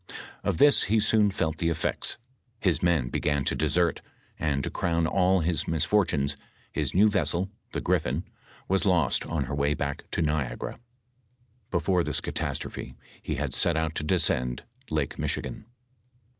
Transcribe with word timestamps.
Of 0.43 0.57
this 0.57 0.85
he 0.89 0.99
soon 0.99 1.29
felt 1.29 1.59
the 1.59 1.69
effects, 1.69 2.17
his 2.59 2.81
men 2.81 3.09
began 3.09 3.45
to 3.45 3.53
desert, 3.53 4.01
and 4.39 4.63
to 4.63 4.71
crown 4.71 5.05
all 5.05 5.41
his 5.41 5.67
misfortunes, 5.67 6.35
his 6.71 6.95
new 6.95 7.07
vessel, 7.07 7.51
the 7.71 7.81
Oriffin, 7.81 8.23
was 8.67 8.83
lost 8.83 9.27
on 9.27 9.43
her 9.43 9.53
way 9.53 9.75
back 9.75 10.09
to 10.09 10.23
Niagara. 10.23 10.79
Before 11.69 12.03
this 12.03 12.19
catastrophe 12.19 12.95
he 13.21 13.35
had 13.35 13.53
set 13.53 13.77
out 13.77 13.93
to 13.93 14.03
descend 14.03 14.63
Lake 14.89 15.19
Michigan. 15.19 15.67